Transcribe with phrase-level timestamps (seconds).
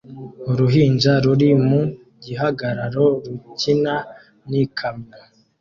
[0.51, 1.81] Uruhinja ruri mu
[2.23, 3.95] gihagararo rukina
[4.49, 5.17] n'ikamyo